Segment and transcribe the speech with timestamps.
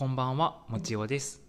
[0.00, 1.42] こんばんはもちおです。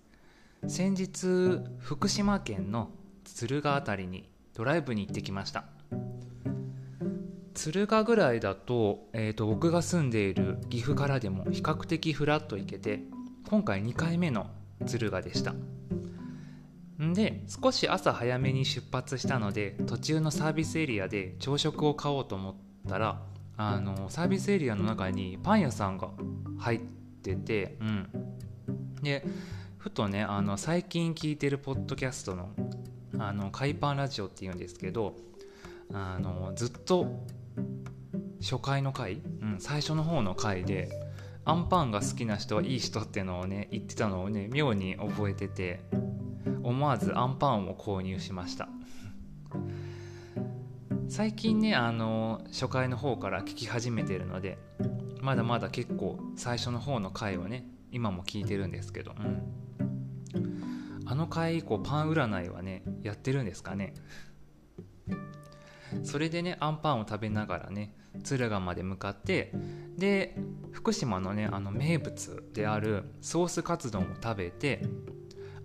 [0.67, 2.89] 先日福島県の
[3.23, 5.63] 敦賀辺りにドライブに行ってきました。
[7.53, 13.03] 敦賀ぐらいだと,、えーと僕が住んでいる岐阜からでも比較的フラッと行けて
[13.49, 14.47] 今回2回目の
[14.81, 15.53] 敦賀でした。
[17.01, 22.55] んで少し朝早めに出発したので途中のサービスエリアで朝食を買おうと思っ
[22.89, 23.21] たら
[23.55, 26.09] あのサービスエリアの中にパン屋さんが
[26.59, 26.79] 入っ
[27.23, 28.20] てて、うん、
[29.01, 29.25] で
[29.77, 32.49] ふとねあの最近聞いてるポッドキャストの
[33.17, 35.15] 「あの海パンラジオ」っていうんですけど
[35.93, 37.25] あのずっと
[38.41, 40.89] 初回の回、うん、最初の方の回で
[41.43, 45.81] アンパンが好きな人はいい人ってのをね言ってたのをね妙に覚えてて
[46.63, 48.69] 思わずアンパンを購入しました。
[51.09, 54.57] 最近ねあの初回の方から聞き始めてるので
[55.19, 59.13] まだまだ結構最初の方の回をね今も聞いてるんですけど、
[60.33, 63.93] うん、あの回以降パン占いはねやってるんですかね？
[66.03, 69.51] それでねアンパンを食べながらね敦賀まで向かって
[69.97, 70.37] で
[70.71, 74.85] 福島のねあの名物であるソースカツ丼を食べて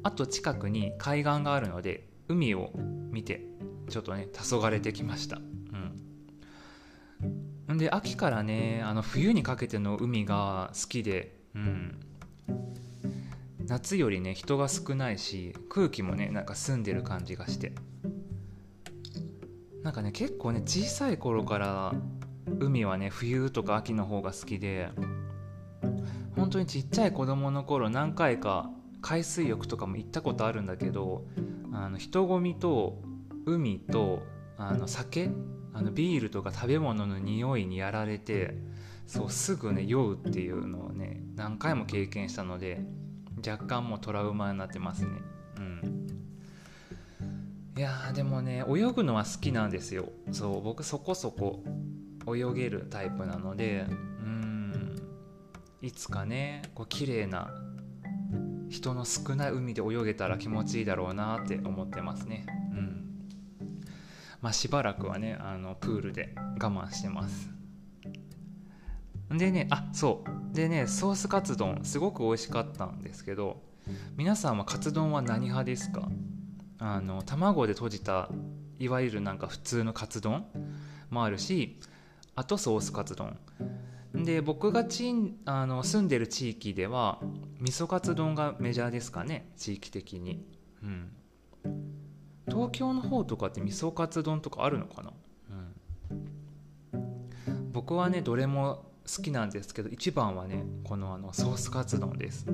[0.03, 3.47] あと近くに海岸があるので海を見て
[3.89, 5.39] ちょっとね黄昏てきました。
[7.69, 7.79] うん。
[7.79, 12.01] で秋からねあの冬にかけての海が好きでうん。
[13.67, 17.73] 夏よりね人が少ないし空気もねなんか澄んでる感じがして。
[19.87, 21.95] なんかね結構ね小さい頃から
[22.59, 24.89] 海はね冬とか秋の方が好きで
[26.35, 28.69] 本当にちっちゃい子供の頃何回か
[29.01, 31.25] 海水浴とかも行ったことあるんだけど
[31.73, 33.01] あの人混みと
[33.47, 34.25] 海と
[34.59, 35.31] あの酒
[35.73, 38.57] あのビールとか食べ物の匂いにやられて
[39.07, 42.81] そうすぐね酔うっていうのをね何回も経験したので
[43.47, 45.11] 若干もうトラウマになってますね。
[45.59, 46.07] うん。
[47.77, 50.09] いやでもね泳ぐのは好きなんですよ。
[50.33, 51.63] そう僕そこそこ
[52.27, 53.93] 泳げるタイプなのでう
[54.25, 55.01] ん。
[55.83, 57.55] いつかねこう綺麗な
[58.69, 62.47] 人の少ない海で泳げたら気持ちいいだろうなって思ってますね。
[62.73, 63.29] うん。
[64.41, 67.51] まあしばらくはねあのプールで我慢してます。
[69.31, 70.46] でねあそう。
[70.57, 73.63] でねソースカツ丼すごく美味しかったんですけど
[74.17, 76.09] 皆さんはカツ丼は何派ですか？
[76.79, 78.29] あの卵で閉じた
[78.79, 80.47] いわゆるなんか普通のカツ丼
[81.11, 81.79] もあるし
[82.35, 83.39] あとソースカツ丼。
[84.15, 87.21] で僕がちんあの住んでる地域では
[87.61, 90.45] 味噌カツ丼がメジャーですかね地域的に。
[90.83, 91.13] うん。
[92.49, 95.13] 東京の方とかって味噌カツ丼とかあるのかな、
[96.95, 102.47] うん、僕はねどれも好きなんですけど一番はねこのあのソースカツ丼です。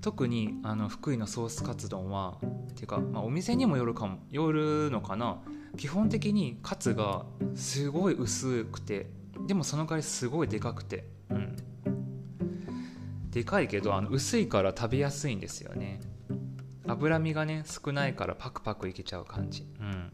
[0.00, 2.38] 特にあの福井のソースカツ丼は
[2.70, 5.38] っていうか、まあ、お店にもよるかもよるのかな。
[5.76, 9.10] 基本的にカツがすごい薄くて
[9.46, 11.56] でもその代わりすごいでかくてうん。
[13.30, 16.00] でかいけどあの薄いから食べやすいんですよね。
[16.86, 19.66] 脂身がね少ないからパクパクいけちゃう感じ。
[19.80, 20.12] うん。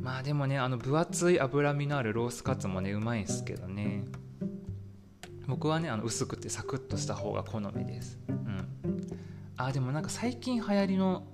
[0.00, 4.04] まあでもねあの分厚い脂身のあるロースカツもねうまいんすけどね。
[5.46, 8.18] 僕はねあの薄くてサクッとした方が好みです。
[8.28, 8.68] うん。
[9.56, 11.24] あでもなんか最近流行りの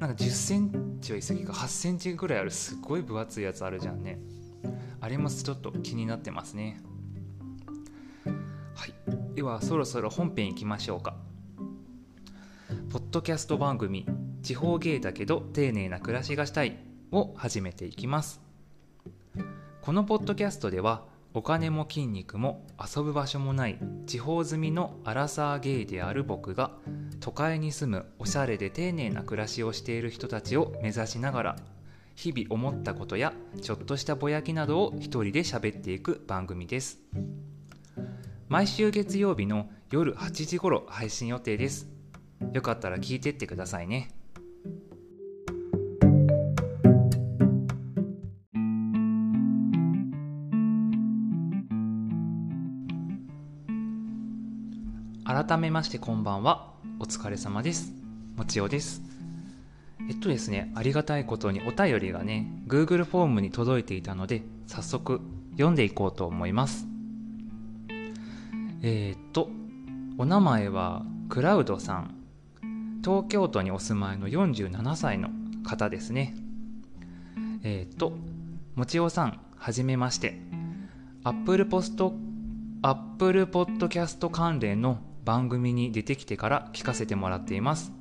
[0.00, 4.18] なんか1 0センチは言い過ぎか8センチぐらいあるすっごい分厚いやつあるじゃんね。
[5.00, 6.80] あれもちょっと気になってますね。
[8.74, 8.94] はい。
[9.34, 11.16] ではそろそろ本編いきましょうか。
[12.90, 14.06] ポッドキャスト番組
[14.42, 16.76] 「地方芸だけど丁寧な暮らしがしたい」
[17.10, 18.40] を始めていきます。
[19.82, 26.72] このポッドキャストではお金も筋肉も遊ぶ場所もない地方住みのアラサーゲイである僕が
[27.20, 31.56] 都会に住むおしゃれで丁寧な暮らしをしている人たちを目指しながら
[32.14, 33.32] 日々思ったことや
[33.62, 36.98] ちょっとしたぼやきなどを一人で喋っていく番組です。
[38.48, 41.88] 毎週月曜日の夜8時頃配信予定です。
[42.52, 44.21] よかったら聞いてってくださいね。
[55.44, 56.70] 改めましてこんばんは。
[57.00, 57.92] お疲れ様です。
[58.36, 59.02] もちおです。
[60.08, 65.20] えっとですねありがたいことにお便りがね Google フォームに届いていたので早速
[65.52, 66.86] 読んでいこうと思います。
[68.82, 69.50] えー、っと
[70.16, 72.14] お名前はクラウドさん。
[73.02, 75.28] 東京都にお住まいの47歳の
[75.64, 76.36] 方ですね。
[77.64, 78.12] えー、っと
[78.76, 80.40] もちおさんはじめまして。
[81.24, 82.14] アップルポスト
[82.82, 87.92] Apple Podcast 関連の番組に出てきてから聞かせてもらっています。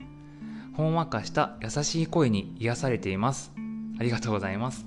[0.73, 3.51] ほんわかした優しい声に癒されています。
[3.99, 4.85] ありがとうございます。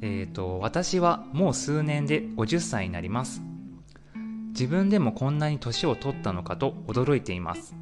[0.00, 3.42] えっ、ー、と私はもう数年で50歳になります。
[4.48, 7.74] 自分でもこんなに年を取ったのかと驚いています。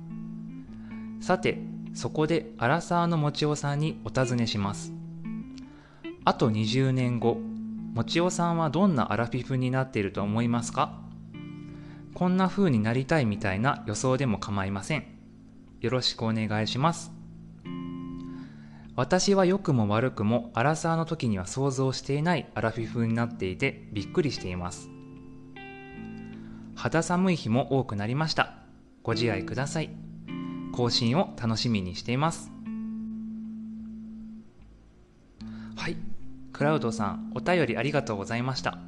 [1.20, 1.58] さて
[1.94, 4.92] そこでアラサーのもちおさんにお尋ねします。
[6.24, 7.38] あと20年後
[7.94, 11.05] もちおさんはどんなアラフィフになっていると思いますか？
[12.16, 15.04] こんな風になりたいみたいな予想でも構いません。
[15.82, 17.12] よろしくお願いします。
[18.94, 24.88] 私は良くも悪くもアラサーの時には想像していないアラフィフになっていてびっくりしています。
[26.74, 28.54] 肌寒い日も多くなりました。
[29.02, 29.90] ご自愛ください。
[30.72, 32.50] 更新を楽しみにしています。
[35.76, 35.98] はい。
[36.54, 38.78] クラウドさんお便りありがとうございました。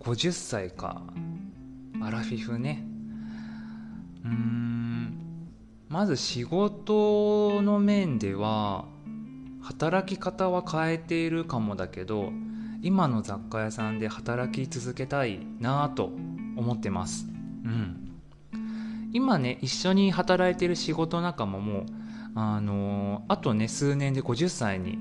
[0.00, 1.02] 50歳か。
[2.02, 2.82] アラフィフね。
[4.24, 4.70] うーん。
[5.88, 8.86] まず仕事の面では
[9.60, 12.32] 働き方は変えているかもだけど
[12.80, 16.12] 今の雑貨屋さんで働き続けたいなぁと
[16.56, 17.26] 思ってます。
[17.64, 18.10] うん。
[19.12, 21.84] 今ね一緒に働いてる仕事仲間も
[22.34, 24.98] あのあとね数年で50歳に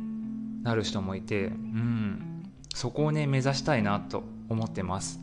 [0.64, 2.29] なる人もいてうん。
[2.74, 5.20] そこをね目指したいなと思ってます。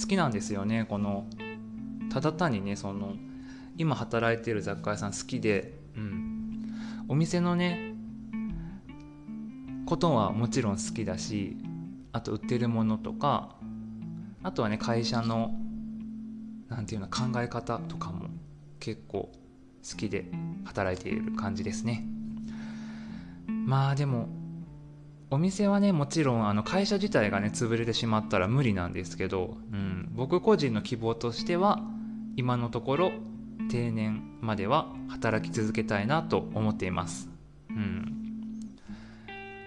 [0.00, 1.26] 好きなんですよねこの
[2.10, 3.14] ただ単にねその
[3.76, 6.34] 今働いてる雑貨屋さん好きでうん。
[7.06, 7.94] お店のね
[9.86, 11.56] ことはもちろん好きだし
[12.12, 13.56] あと売ってるものとか
[14.42, 15.54] あとはね会社の
[16.68, 18.28] なんていうの考え方とかも
[18.80, 19.30] 結構
[19.88, 20.30] 好きで
[20.64, 22.06] 働いている感じですね。
[23.46, 24.28] まあでも
[25.30, 31.80] お店はねもちろんあの会社自体がね潰れてしまったら無理なんですけど、うん、僕個人の希望としては
[32.36, 33.12] 今のところ
[33.70, 37.28] 定年までは働き続けたいなと思っています、
[37.70, 38.70] うん、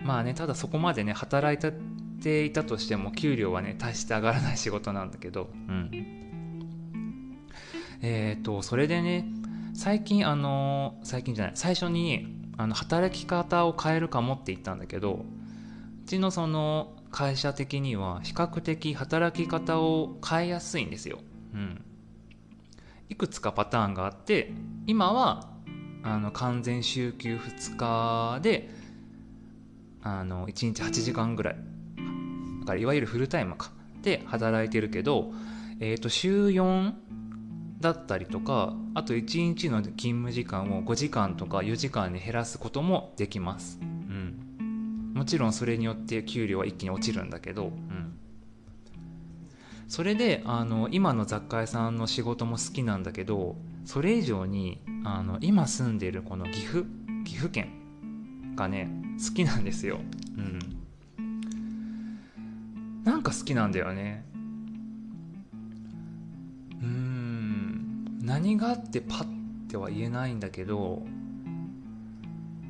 [0.03, 1.73] まあねただそこまでね働い
[2.21, 6.17] ていたとしても給料はね大して上がらない仕事なんだけど、うん、
[8.01, 9.25] えっ、ー、と、それでね、
[9.73, 12.27] 最近、あの、最近じゃない、最初に、
[12.57, 15.25] あの、働き方を変えるかもって言ったんだけど、
[16.07, 21.19] ちのその、会社的には、比較的働き方を変えやすいんですよ。
[21.53, 21.85] うん。
[23.09, 24.51] いくつかパターンがあって、
[24.87, 25.49] 今は、
[26.03, 28.69] あの、完全週休2日で、
[30.01, 31.55] あの、1日8時間ぐらい、
[32.61, 33.71] だからいわゆるフルタイムか、
[34.01, 35.31] で働いてるけど、
[35.79, 36.93] え、ー、と、週4
[37.79, 43.79] だったりとかあと1日の勤務時間を5時間とか4時間に減らすこともできます、
[45.17, 48.19] もちろんそれによって給料は一気に落ちるんだけど、うん、
[49.87, 56.85] それであの今の雑貨屋さんの仕事も好きなんだけどそれ以上にあの今住んでるこの岐阜
[57.25, 58.91] 岐阜県がね
[59.27, 60.01] 好きなんですよ、
[60.37, 60.59] うん、
[63.03, 64.23] なんか好きなんだよね。
[66.79, 68.19] うん。
[68.21, 69.25] 何があってパッ
[69.67, 71.03] ては言えないんだけど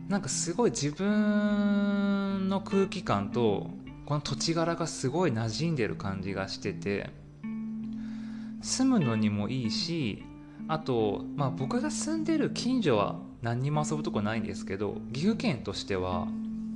[0.07, 3.69] なんかすごい自分の空気感と
[4.05, 7.09] この土地柄がすごい馴染んでる感じがしてて
[8.61, 10.23] 住むのにもいいし
[10.69, 16.25] あと、まあ、僕が住んでる近所は何にも遊ぶとこないんですけど岐阜県としては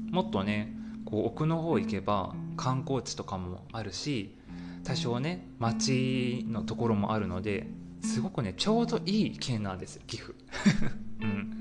[0.09, 4.37] もっとねこう奥の方行けば観光地とかもあるし
[4.83, 7.67] 多少ね町のところもあるので
[8.03, 10.35] すごくねちょうどいい県なんです岐阜、
[11.21, 11.60] うん、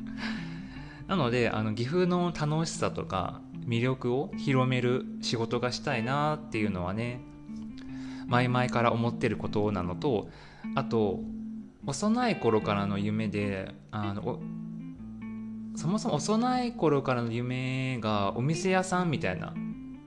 [1.11, 7.21] なのであの岐阜の楽しさとか魅力を広める仕事がしたいなっていうのはね
[8.29, 10.29] 前々から思ってることなのと
[10.77, 11.19] あと
[11.85, 14.39] 幼い頃からの夢であの
[15.75, 19.53] そもそも幼い頃からの夢がお店屋さんみたいな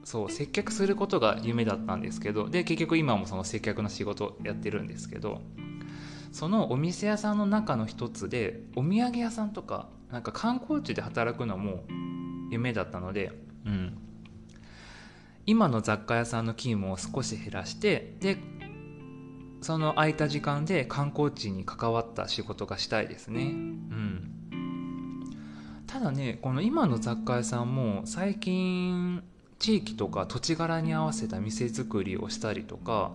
[0.06, 5.42] そう接客することが夢だったんですけどで結局今もその接客の仕事やってるんですけど
[6.32, 11.84] そのお店屋さんの中の一つでお土産屋さんとかなんか観光地で働くのも
[12.52, 13.32] 夢だったので、
[13.66, 13.98] うん、
[15.48, 18.38] 今の雑貨屋さんの勤務を少し減らしてで
[19.62, 23.42] その空いた時間で観光地に関わった仕事がしたいですね。
[23.42, 24.30] うん。
[25.88, 29.24] ただねこの今の雑貨屋さんも最近
[29.58, 33.14] 地域とか土地柄に合わせた店作りをしたりとか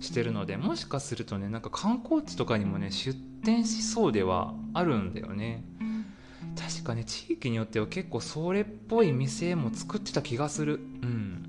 [0.00, 5.64] してるのでもしかするとねなんか観光地とかにもね出店しそうではあるんだよね
[6.56, 10.80] 確かね地域によっては結構それっぽい店も作ってた気がする。
[11.02, 11.48] うん。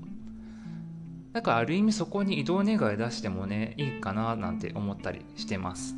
[1.32, 5.96] だからある意味そこに移動願い出してもねいいかななんて思ったりしてます。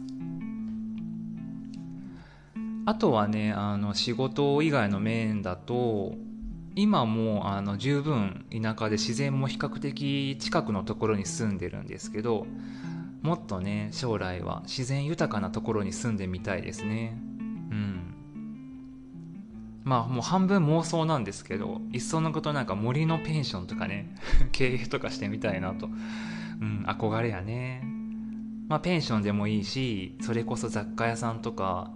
[2.86, 6.14] あとはねあの仕事以外の面だと
[6.76, 12.46] 今もあの十分田舎で自然も比較的近くのところに住んでるんですけど
[13.22, 17.18] もっとね将来は自然豊かなところに住んでみたいですね。
[19.86, 24.12] まあもう半分妄想なんですけどいっそのことなんか森のペンションとかね
[24.50, 27.86] 経営とかしてみたいなと、うん、憧れやね。
[28.68, 31.92] まあペンションでもいいしそれこそ雑貨屋さんとか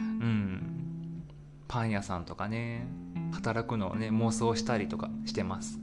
[0.00, 1.22] うん
[1.68, 2.88] パン屋さんとかね
[3.30, 5.78] 働くのをね妄想したりとかしてます、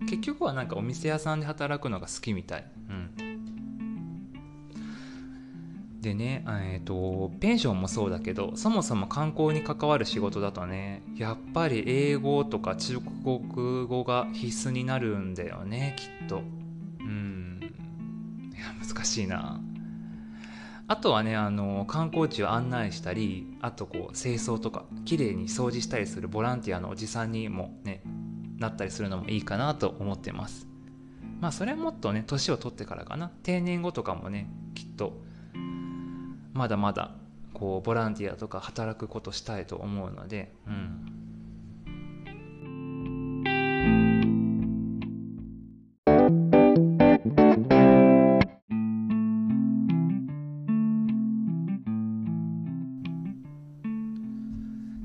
[0.00, 3.29] うん、結局はなんかお店屋さんで働くのが好きみたい、うん、
[6.00, 16.42] でね、えーと、ペンションもそうだけどそもそも観光に関わる仕事だとねやっぱり英語とか中国語が必須になるんだよねきっと。
[17.00, 17.60] うん。
[18.54, 19.60] いや難しいな。
[20.88, 28.02] あとはねあの観光地を案内したりあとこう清掃とか綺麗に掃除したりするボランティアのおじさんにもね
[28.58, 30.66] なったりするのもいいかなと思ってます。
[31.40, 33.30] まあそれはもっとね年を取ってからかな。
[33.42, 35.28] 定年後とかもねきっと
[36.60, 37.12] まだまだ
[37.54, 41.06] こうボランティアとか働くことしたいと思うので、うん、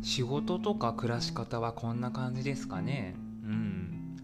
[0.03, 3.15] 仕事とか暮らし方はこんな感じですかね。
[3.45, 4.17] うん。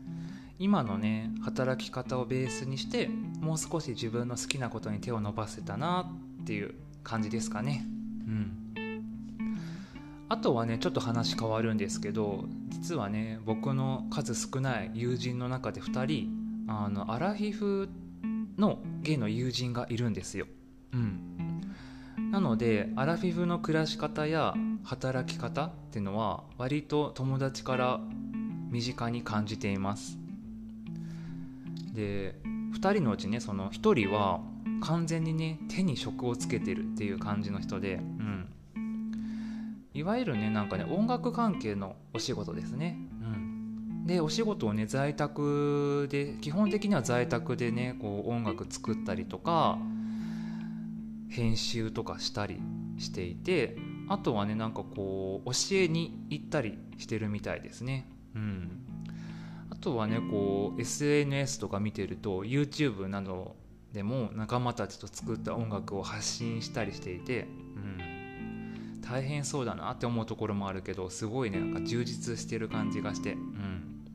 [0.59, 3.07] 今のね働き方をベースにして
[3.39, 6.11] もう少し自分の好きなことに手を伸ばせたな
[6.41, 7.85] っていう感じですかね。
[8.27, 8.61] うん。
[10.29, 17.89] あとはねちょっと話変わるんですけど実はね僕の数少ない友人の中で2人あのアラフィフ
[18.57, 20.47] のゲイの友人がいるんですよ。
[20.93, 21.19] うん。
[22.31, 24.53] なのでアラフィフの暮らし方や
[24.83, 27.99] 働き方っていうのは割と友達から
[28.69, 30.17] 身近に感じています。
[31.93, 32.35] で
[32.81, 34.41] 2人のうちねその1人は
[34.81, 38.49] 完全にね手に職をつけてるっていう感じの人で、うん、
[39.93, 49.77] いわゆるねなんかね音楽関係のお仕事ですね、うん、でお仕事をね在宅で基本的には在宅でねこう音楽作ったりとか
[51.29, 52.59] 編集とかしたり
[52.97, 53.77] していて
[54.09, 58.09] あとはねなんかこう教えに行ったりしてるみたいですね。
[58.35, 58.90] うん。
[59.81, 63.55] とはねこう SNS とか見てると YouTube など
[63.91, 74.05] でも仲間たちと作った音楽を発信したりしていて、うん、大変そうだなって思うところもあるけどすごいねなんか充実してる感じがして、うん、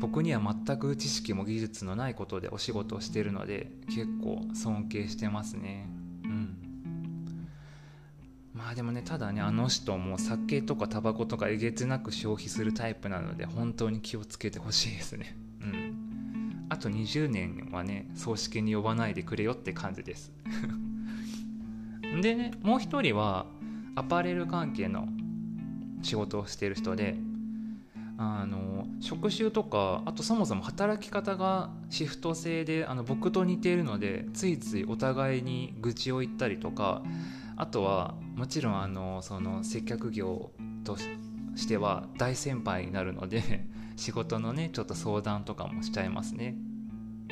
[0.00, 5.88] 僕には全く知識も技術のないことでお仕事をしてるので結構尊敬してますね。
[8.68, 15.36] あでもねただねあの人も酒とかタバコとかえげつなく消費するタイプなので本当に気をつけてほしいですね。
[15.60, 16.66] うん。
[16.68, 20.32] あと20年はね葬式に呼ばないでくれよって感じです。
[22.20, 23.46] でねもう一人は
[23.94, 25.08] アパレル関係の
[26.02, 27.16] 仕事をしてる人で
[28.18, 37.02] あの職種とかあとそもそも働き方がシフト制であの僕と似ているのでついついお互いに愚痴を言ったりとか
[37.56, 40.52] あとはもちろんあのその接客業
[40.84, 40.98] と
[41.56, 43.64] しては大先輩になるので
[43.96, 46.54] 仕事のねちょっと相談とかもしちゃいますね。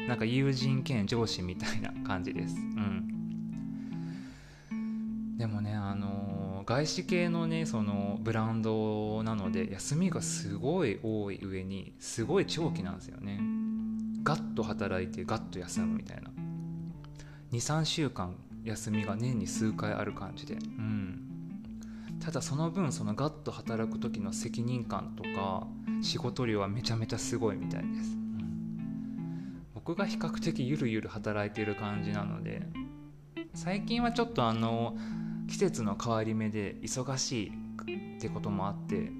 [0.08, 2.56] なんか友人兼上司みたいな感じです。
[2.56, 3.10] うん。
[5.36, 13.38] でもねあの外資系のねそのブランドなので休みがすごい多い上にすごい長期なんですよね。
[14.22, 16.30] ガッと働いてガッと休むみたいな。
[17.52, 20.54] 23週間休みが年に数回ある感じで。
[20.54, 21.34] うん。
[22.24, 25.66] ただその分そのガッと働く時の責任感とか
[26.00, 32.62] 仕事量はめちゃめちゃすごいみたいです、うん、僕が比較的ゆるゆる働いてる感じなので
[33.52, 34.96] 最近はちょっとあの
[35.48, 37.52] 季節の変わり目で忙し
[37.86, 39.10] いってこともあって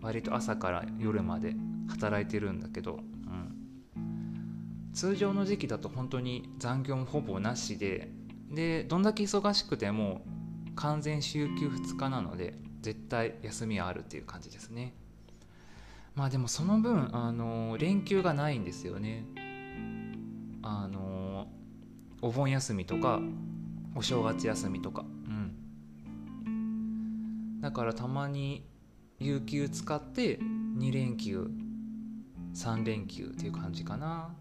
[0.00, 1.54] 割と朝から夜まで
[1.88, 8.10] 働いてるんだけど、うん、通常の時期だと本当に残業もほぼなしで
[8.50, 10.22] でどんだけ忙しくても
[10.74, 14.94] 完全週休2日なので絶対休みはあるっていう感じですね。
[16.14, 19.24] まあでもその分あの連休がないんですよね。
[20.62, 21.48] あの
[22.22, 23.20] お盆休みとか
[23.94, 25.02] お正月休みとか。
[25.02, 25.06] う
[26.48, 27.60] ん。
[27.60, 28.66] だからたまに
[29.18, 31.50] 有給使って2連休
[32.54, 34.34] 3連休っていう感じかな。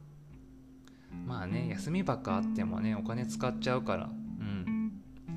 [1.26, 4.92] まあね休みばっかあってもねお金使っちゃうからうん。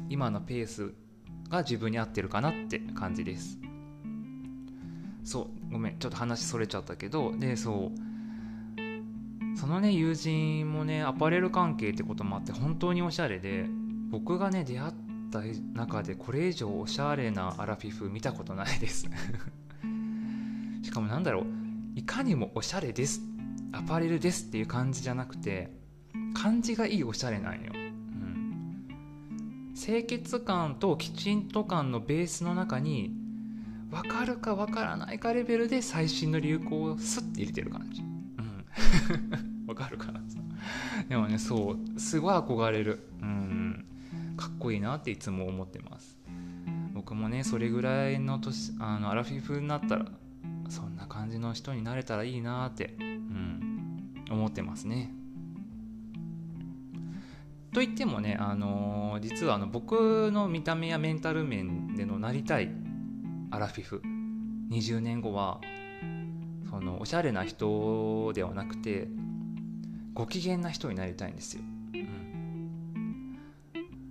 [0.09, 0.93] 今のペース
[1.49, 3.59] が自分に合ってるかなって感じです。
[5.25, 8.13] そうごめんちょっと話それちゃったけどでそう。
[9.57, 13.67] そのね友人もねアパレル関係ってこともあって本当におしゃれで
[14.11, 14.93] 僕がね出会っ
[15.31, 15.41] た
[15.75, 19.07] 中でこれ以上おしゃれなアラフィフ見たことないです。
[20.83, 21.47] しかもなんだろう
[21.95, 23.23] いかにもおしゃれです
[23.73, 25.71] アパレルですっていう感じじゃなくて
[26.35, 33.23] 感じがいいおしゃれなんよ、うん、清潔感ときちんと感のベースの中に
[33.93, 38.01] 分かるか分からないかレベルで最新の流行をスッて入れてる感じ。
[38.01, 39.67] うん。
[39.69, 40.23] 分かるかな。
[41.11, 43.07] でもねそうすごい憧れる。
[43.21, 43.85] うん。
[44.35, 46.19] かっこいいなっていつも思ってます。
[46.95, 50.07] 僕もねそれぐらいの年あのアラフィフになったら
[50.71, 52.97] そんな感じの人になれたらいいなって、
[54.33, 55.13] 思ってますね。
[57.73, 62.71] と言ってもね、あのー、実はあの僕の見た目やメンタル面でのなりたい
[63.51, 64.03] アラフィフ。
[64.73, 65.61] 20年後は
[66.71, 69.09] そのおしゃれな人ではなくて
[70.15, 71.63] ご機嫌な人になりたいんですよ、
[71.95, 71.99] う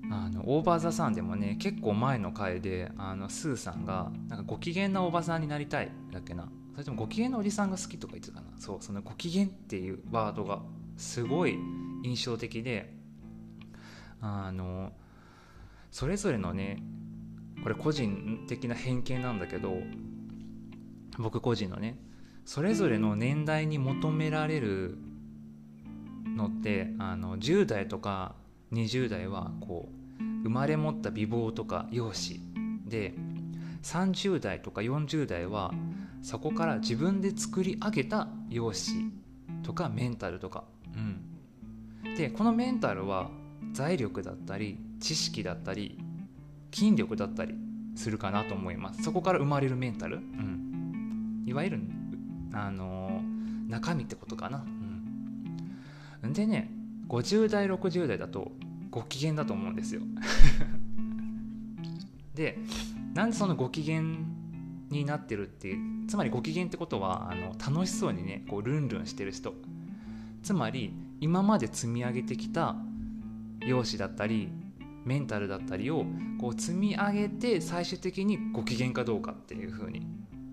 [0.07, 6.47] ん、あのオーバー・ザ・サンでもね結構前の回であのスーさんがなんかご機嫌なおばさんになりたいだっけな。
[6.73, 8.57] それともご機嫌なおじさんが好きとか言ってたかな。
[8.57, 10.61] そうそのご機嫌っていうワードが
[10.97, 11.57] すごい
[12.03, 12.93] 印象的で
[14.21, 14.91] あの
[15.91, 16.81] それぞれのね
[17.63, 19.75] これ個人的な偏見なんだけど
[21.17, 21.97] 僕個人のね
[22.45, 24.97] それぞれの年代に求められる
[26.35, 28.35] のってあの10代とか
[28.71, 32.41] 20代はこう生まれ持った美貌とか容姿
[32.87, 33.13] で
[33.83, 35.73] 30代とか40代は
[36.21, 39.11] そこから自分で作り上げた容姿
[39.63, 40.63] とかメンタルとか、
[40.95, 43.29] うん、でこのメンタルは
[43.73, 45.97] 財力だったり知識だったり
[46.71, 47.55] 筋力だったり
[47.95, 49.03] するかなと思います。
[49.03, 51.81] そこから生まれるメンタル、うん、いわゆる、
[52.53, 54.63] あのー、中身ってことかな、
[56.23, 56.71] うん、でね
[57.09, 58.51] 50代60代だと
[58.89, 60.01] ご機嫌だと思うんですよ。
[62.35, 62.57] で
[63.13, 64.01] なんでそのご機嫌
[64.91, 69.53] になってるっていうつまりご機嫌ってことはあの楽しそうにねこうルンルンしてる人。
[70.43, 72.75] つまり今まで積み上げてきた
[73.59, 74.49] 容姿だったり
[75.05, 76.05] メンタルだったりを
[76.39, 80.05] こう積み上げて最終的にご機嫌かどうかっていう風に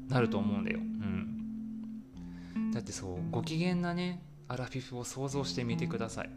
[0.09, 6.31] なると思うんだよ、うん、だってそうご機嫌なねアラフィフを想像してみてください。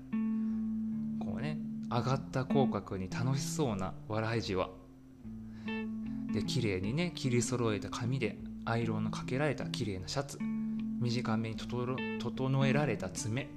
[1.20, 1.58] こうね
[1.90, 4.70] 上がった口角に楽しそうな笑いじわ。
[6.34, 10.38] で綺麗にね切り揃えた髪でアイロンのかけられた綺麗なシャツ。
[11.00, 13.50] 短めに整えられた爪。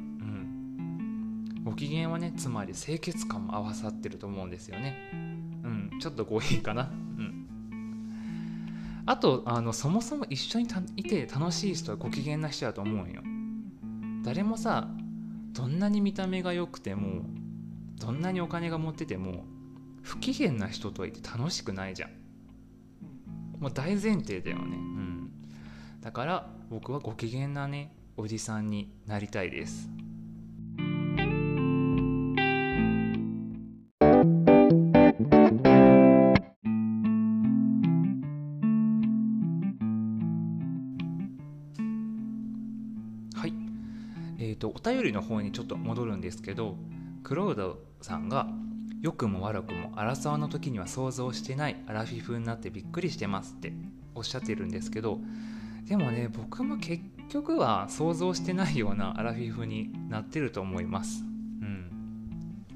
[1.65, 4.97] ご機嫌はねつまり清潔感も合わさってると思うんですよね。
[5.13, 5.17] う
[5.67, 5.91] ん。
[6.01, 6.83] ちょっと強引かな。
[6.83, 6.87] う
[7.23, 7.47] ん。
[9.07, 13.23] あとあのそもそも一緒にいて楽しい人はご機嫌な人だと思うんよ。
[14.23, 14.89] 誰もさ
[15.53, 17.23] どんなに見た目が良くても
[17.99, 19.45] どんなにお金が持ってても
[20.03, 22.11] 不機嫌な人とはいて楽しくないじゃん
[23.65, 24.77] もう大前提だよね。
[24.77, 25.31] うん。
[26.03, 29.89] だから僕はご機嫌なねおじさんになりたいです。
[44.85, 46.77] 便りの方にちょっと戻るんですけど
[47.23, 48.49] クロードさんが
[49.05, 53.75] 良くも悪くも荒沢の時には想像してないアラフィフになってびっくりしてますって
[54.15, 55.19] おっしゃってるんですけど
[55.87, 61.23] でもね僕も結局は想像してないようなアラフィフになってると思います。
[61.61, 62.67] うん。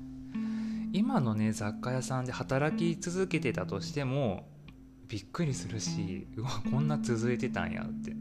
[0.92, 4.50] 今のね雑貨屋さんで働き続けてたとしても
[5.08, 8.14] びっくりするしうわこんな続いてたんやって。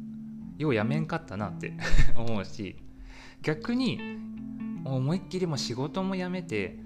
[0.57, 1.73] ようやめんかったなって
[2.15, 2.77] 思うし
[3.41, 3.99] 逆に
[4.85, 6.79] 思いっきりも仕事も辞めて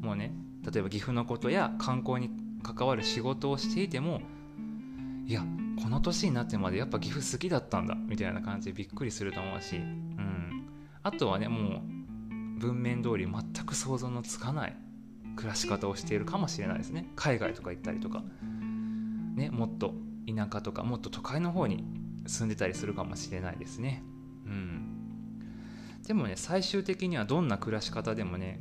[0.00, 0.32] もうね
[0.70, 2.30] 例えば岐阜のことや観光に
[2.62, 4.20] 関わる仕事をしていても
[5.26, 5.44] いや
[5.82, 10.66] この年になってまでやっぱ岐阜好きだったんだみたいな感じでびっくりすると思うし、うん、
[11.02, 11.98] あとはねもう
[12.58, 14.76] 文面通り全く想像のつかない
[15.36, 17.08] 暮らし方をしているかもしれないですね。
[17.14, 18.24] 海外とか行ったりとか、
[19.36, 19.94] ね、もっと
[20.26, 21.84] 田舎とかもっと都会の方に
[22.26, 24.02] 住んでたりするかもしれないですね。
[24.46, 24.98] うん。
[26.06, 28.60] でもね最終的にはどんな暮らし方でもね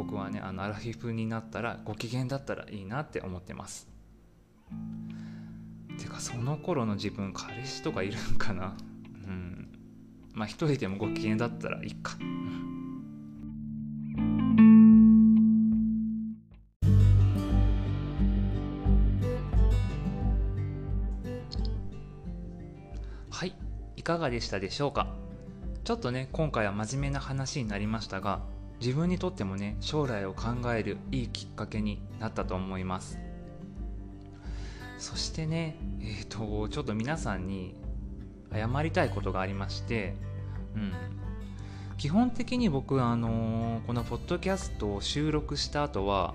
[0.00, 3.86] 僕はねあのアラフィフになったらご機嫌だったらいいなって思ってます。
[5.98, 8.78] てかその頃の自分彼氏とかいるんかな？
[9.26, 9.68] うん。
[10.32, 12.16] まあ一人でもご機嫌だったらいいか。
[23.28, 23.54] はい。
[23.96, 25.14] いかがでしたでしょうか？
[25.84, 28.40] ちょっとね今回は真面目な話になりましたが
[28.80, 33.18] 自分にとってもね将来を考えるいいきっかけになったと思います。
[34.98, 37.74] そしてねえっ、ー、とちょっと皆さんに
[38.52, 40.14] 謝りたいことがありまして
[40.74, 40.92] うん。
[41.96, 46.34] 基本的に僕あのー、このポッドキャストを収録した後は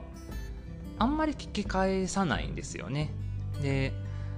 [1.00, 3.10] あんまり聞き返さないんですよね。
[3.62, 3.92] で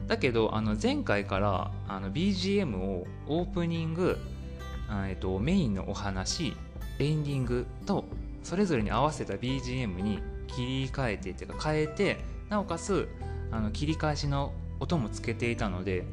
[0.07, 4.17] だけどあの前回からあの BGM をオープニング、
[5.05, 6.53] えっと、メインのお話
[6.99, 8.05] エンディングと
[8.43, 12.17] それぞれに合わせた BGM に切り替えてっていうか変えて
[12.49, 13.09] なおかつ
[13.51, 16.05] あの切り返しの音もつけていたので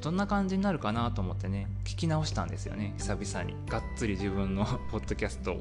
[0.00, 3.56] どんな感じになるかなと思ってね聞き直したんですよね久々に。
[3.68, 5.60] がっつり自分の ポッドキャストを。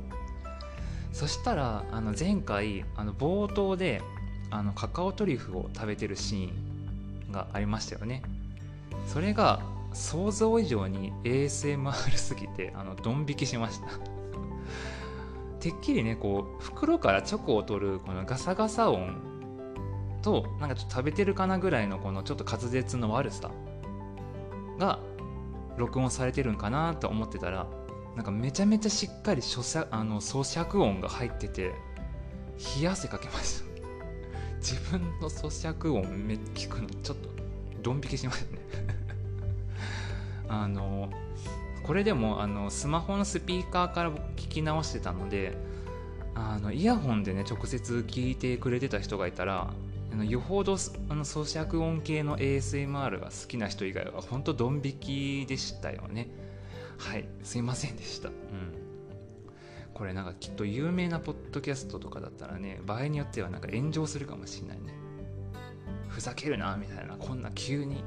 [1.13, 4.01] そしたらあの前回あの冒頭で
[4.49, 8.23] あのカカオトリュフを食べてるシーンがありましたよね。
[9.07, 9.61] それが
[9.93, 14.20] 想像以上に ASMR すぎてあのドン引きしました。
[15.61, 19.13] てっきりねこう袋からチョコを取るこのガサガサ音
[20.23, 23.51] となんかちょっと食べてるかなぐらいのこのちょっと滑舌の悪さ
[24.79, 24.99] が
[25.77, 27.67] 録音されてるんかなと思ってたら
[28.15, 31.73] なんかめちゃめちゃしっかり咀あの咀嚼音が入ってて
[32.77, 33.71] 冷や汗かけました。
[34.59, 37.29] 自分の咀嚼音め聞くのちょっと
[37.81, 38.59] ドン引きしましたね。
[40.49, 41.09] あの
[41.83, 45.57] これでもあのスマホのスピーカーから聞き直してたので
[46.35, 49.73] あのイヤホンでね直接聞いてくれてた人がいたら
[50.11, 50.77] あのよほど
[51.09, 56.29] あの咀嚼音系の ASMR が好きな人以外は本当ドン引きでしたよね。
[56.97, 58.29] はいすいませんでした。
[58.29, 58.35] うん。
[59.93, 64.93] これなんかきっと有名なポッドキャストとかだったらね場合によってはなんか炎上するかもしれないね。
[66.09, 67.15] ふざけるなみたいな。
[67.15, 68.03] こんな急に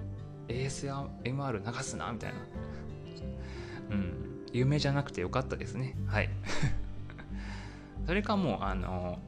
[0.48, 2.38] ASMR 流すなみたいな。
[3.90, 4.24] うん。
[4.52, 5.96] 有名じゃなくてよかったですね。
[6.06, 6.30] はい。
[8.06, 9.18] それかもうあの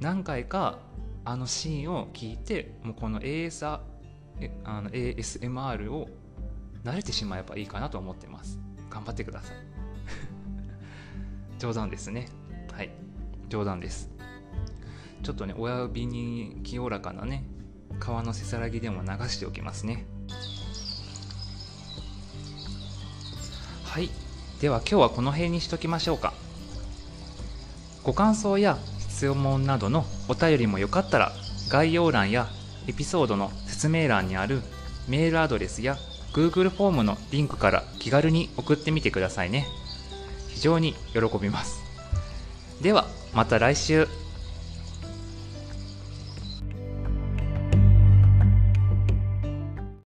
[0.00, 0.80] 何回か
[1.24, 3.80] あのシーンを聞いてもうこの AS
[4.64, 6.08] あの ASMR を
[6.84, 8.58] 慣れてしまえばいいかなと思ってます。
[8.90, 9.56] 頑張ってください。
[11.58, 12.28] 冗談ですね。
[12.72, 12.90] はい。
[13.48, 14.10] 冗談です。
[15.22, 17.44] ちょっとね親指に清らかなね
[18.00, 20.06] 川のせさらぎでも流しておきますね。
[23.92, 24.08] はい。
[24.62, 26.32] では今日はこの辺にしときましょうか。
[28.02, 31.32] ご感想や質問などのお便りもよかったら
[31.68, 32.48] 概要欄や
[32.86, 34.62] エピソードの説明欄にある
[35.08, 35.98] メールアドレスや
[36.32, 39.66] Google フォームのリンクから気軽に送ってみてくださいね。
[40.48, 41.82] 非常に喜びます。
[42.80, 44.21] ではまた来週。